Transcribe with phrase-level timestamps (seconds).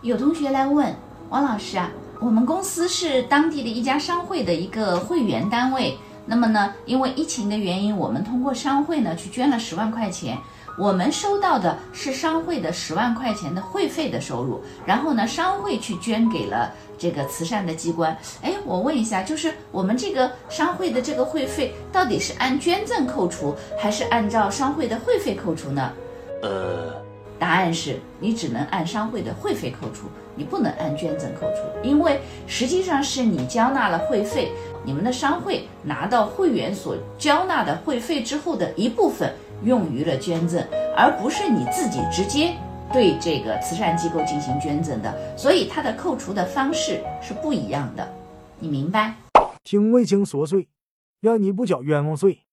[0.00, 0.94] 有同学来问
[1.28, 1.90] 王老师啊，
[2.20, 10.38] 我们公司是当地的一家商会的一个会员单位，那么呢，因为疫情的原因，我们通过商会呢去捐了十万块钱，
[10.78, 18.16] 我们收到的是商会的十万块钱的会费的收入，然后呢，商会去捐给了这个慈善的机关。
[18.40, 25.92] 哎，我问一下，就是我们这个商会的这个会费到底是按捐赠扣除，还是按照商会的会费扣除呢？
[26.40, 26.94] 呃，
[27.38, 34.50] 答案是你只能按商会的会费扣除，你不能按捐赠扣除，因为实际上是你交纳了会费，
[34.84, 39.32] 你们的商会拿到会员所交纳的会费之后的一部分
[39.64, 40.62] 用于了捐赠，
[40.96, 42.54] 而不是你自己直接
[42.92, 48.08] 对这个慈善机构进行捐赠的，所以它的扣除的方式是不一样的，
[48.58, 49.14] 你明白？
[49.62, 50.68] 听为情所碎，
[51.20, 52.40] 让你不缴冤枉税。